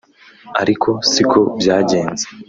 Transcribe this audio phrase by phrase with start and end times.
[0.61, 2.25] ariko siko byagenze